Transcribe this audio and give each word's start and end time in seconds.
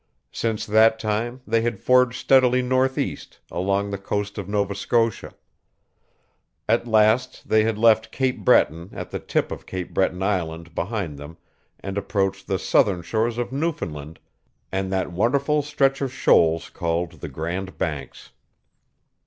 Since 0.31 0.65
that 0.65 0.97
time 0.97 1.41
they 1.45 1.61
had 1.61 1.79
forged 1.79 2.17
steadily 2.17 2.63
northeast, 2.63 3.37
along 3.51 3.91
the 3.91 3.99
coast 3.99 4.39
of 4.39 4.49
Nova 4.49 4.73
Scotia. 4.73 5.35
At 6.67 6.87
last 6.87 7.47
they 7.49 7.65
had 7.65 7.77
left 7.77 8.11
Cape 8.11 8.39
Breton 8.39 8.89
at 8.93 9.11
the 9.11 9.19
tip 9.19 9.51
of 9.51 9.67
Cape 9.67 9.93
Breton 9.93 10.23
Island 10.23 10.73
behind 10.73 11.19
them 11.19 11.37
and 11.81 11.99
approached 11.99 12.47
the 12.47 12.57
southern 12.57 13.03
shores 13.03 13.37
of 13.37 13.51
Newfoundland 13.51 14.17
and 14.71 14.91
that 14.91 15.11
wonderful 15.11 15.61
stretch 15.61 16.01
of 16.01 16.11
shoals 16.11 16.71
called 16.71 17.21
the 17.21 17.29
Grand 17.29 17.77
Banks. 17.77 18.31